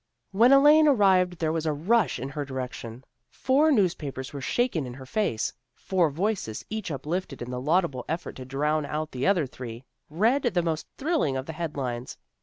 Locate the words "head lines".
11.53-12.17